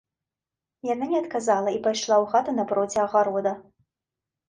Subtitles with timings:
[0.93, 3.57] Яна не адказала і пайшла ў хату напроці агарода.